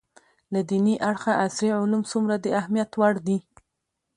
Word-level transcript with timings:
له 0.53 0.59
دیني 0.69 0.95
اړخه 1.09 1.31
عصري 1.43 1.69
علوم 1.79 2.03
څومره 2.11 2.35
د 2.39 2.45
اهمیت 2.59 2.91
وړ 2.99 3.13
دي 3.27 3.37